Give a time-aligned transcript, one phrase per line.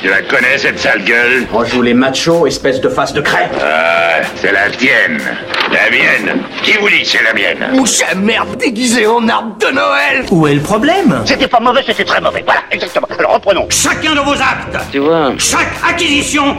[0.00, 3.48] Tu la connais, cette sale gueule On joue les machos, espèce de face de craie.
[3.60, 5.20] Ah, c'est la tienne.
[5.70, 9.56] La mienne Qui vous dit que c'est la mienne Mouche à merde déguisée en arbre
[9.58, 12.42] de Noël Où est le problème C'était pas mauvais, c'était très mauvais.
[12.44, 13.06] Voilà, exactement.
[13.18, 13.66] Alors reprenons.
[13.70, 16.56] Chacun de vos actes, Tu vois, chaque acquisition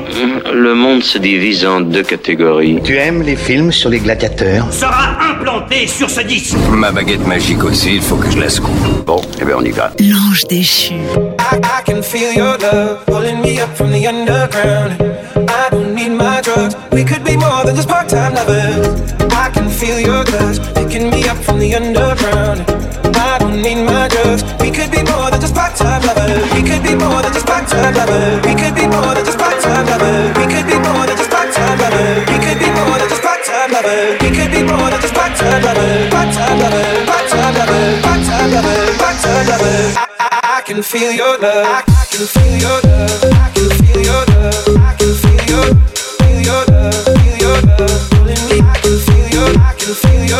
[0.53, 2.79] le monde se divise en deux catégories.
[2.83, 6.55] Tu aimes les films sur les gladiateurs sera implanté sur ce disque.
[6.69, 8.71] Ma baguette magique aussi, il faut que je la secoue.
[9.05, 9.91] Bon, eh bien on y va.
[9.99, 10.93] L'ange déchu.
[10.93, 15.01] I, I can feel your love pulling me up from the underground.
[15.49, 16.75] I don't need my drugs.
[16.91, 19.13] We could be more than just part-time lovers.
[19.31, 22.61] I can feel your touch picking me up from the underground.
[23.15, 24.43] I don't need my drugs.
[24.59, 26.43] We could be more than just part-time lovers.
[26.53, 28.45] We could be more than just part-time lovers.
[28.45, 30.29] We could be more than just part-time lovers.
[30.37, 32.19] We could be more than just part-time lovers.
[32.29, 34.11] We could be more than just part-time lovers.
[34.21, 36.09] We could be more than just part-time lovers.
[36.13, 36.99] Part-time lovers.
[37.09, 37.95] Part-time lovers.
[38.03, 38.97] Part-time lovers.
[39.01, 39.95] Part-time lovers.
[40.19, 42.02] I, can feel your love.
[42.21, 42.81] Feel your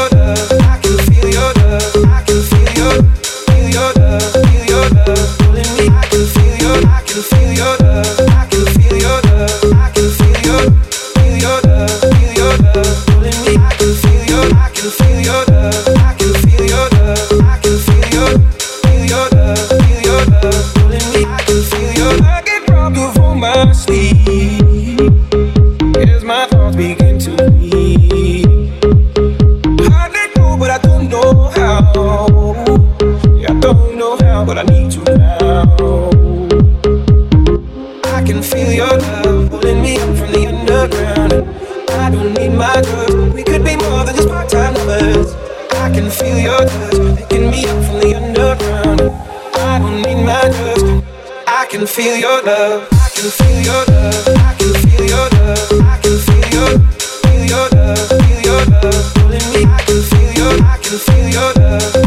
[0.10, 0.53] love.
[51.94, 52.88] Feel your love.
[52.92, 54.28] I can feel your love.
[54.28, 55.72] I can feel your love.
[55.86, 56.80] I can feel your,
[57.22, 58.10] feel your love.
[58.10, 59.72] Feel your love pulling me.
[59.72, 60.66] I can feel your.
[60.66, 62.03] I can feel your love.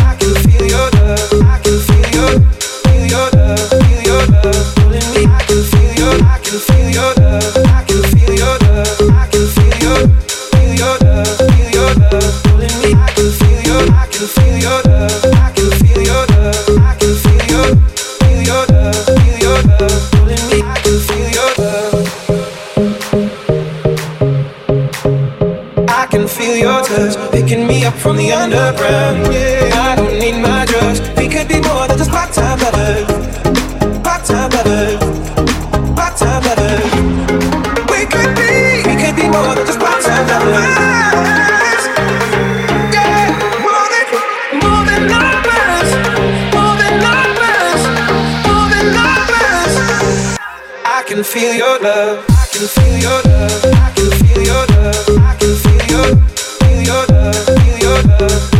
[51.06, 52.24] Can feel your love.
[52.28, 53.64] I can feel your love.
[53.64, 55.08] I can feel your love.
[55.22, 56.16] I can feel your,
[56.58, 57.46] feel your love.
[57.46, 58.55] Feel your love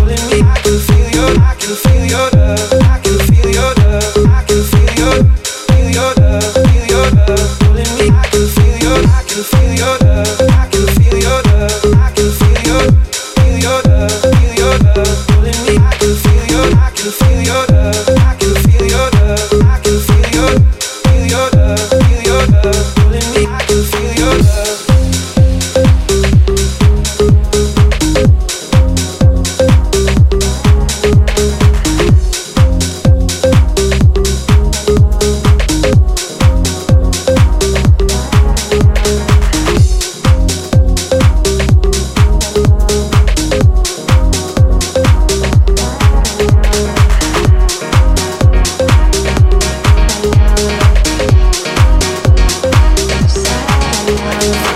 [54.46, 54.75] you.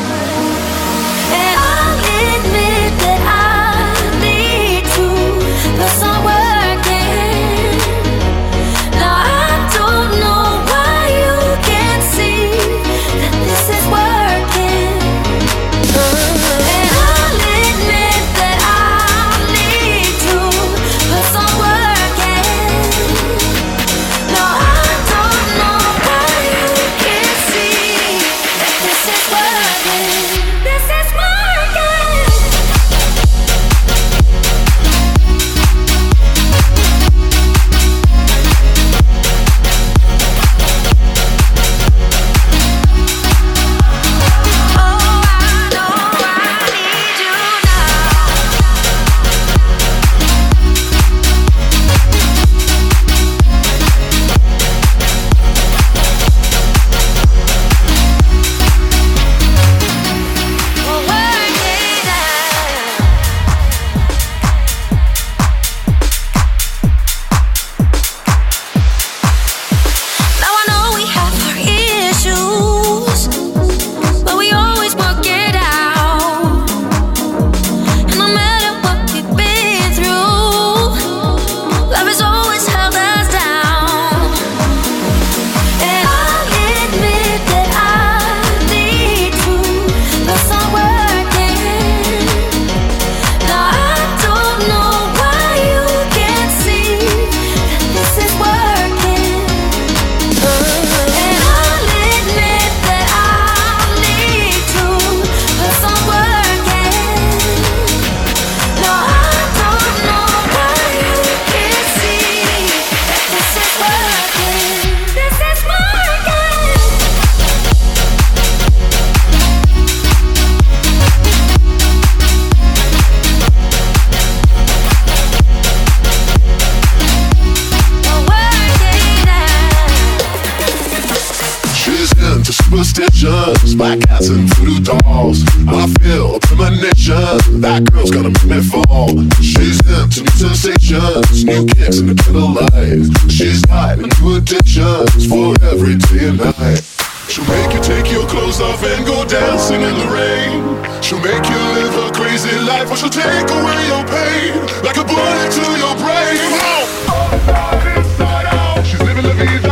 [137.61, 139.13] That girl's gonna make me fall.
[139.37, 143.05] She's into to new sensations, new kicks in the middle life.
[143.29, 146.81] She's got new addictions for every day and night.
[147.29, 150.73] She'll make you take your clothes off and go dancing in the rain.
[151.05, 155.05] She'll make you live a crazy life, or she'll take away your pain like a
[155.05, 156.49] bullet to your brain.
[156.65, 158.81] Oh, oh, inside out.
[158.81, 159.70] She's living the vida.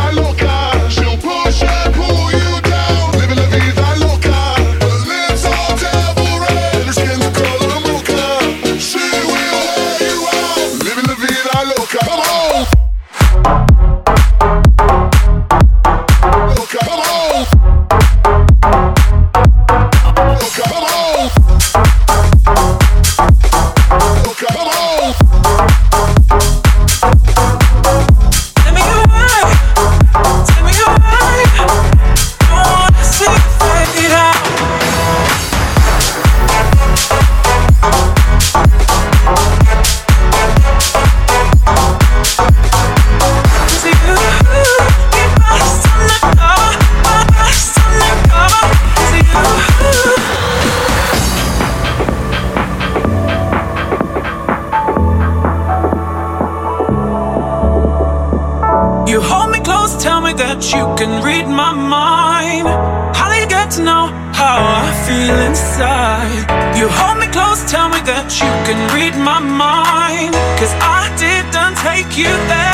[72.16, 72.69] you back.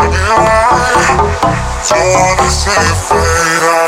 [0.00, 0.16] Take me
[1.84, 3.79] don't wanna see you fade out.